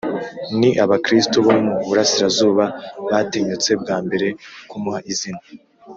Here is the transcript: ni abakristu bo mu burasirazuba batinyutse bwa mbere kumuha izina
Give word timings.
ni 0.59 0.69
abakristu 0.83 1.35
bo 1.45 1.53
mu 1.63 1.73
burasirazuba 1.85 2.65
batinyutse 3.11 3.71
bwa 3.81 3.97
mbere 4.05 4.27
kumuha 4.69 4.99
izina 5.11 5.41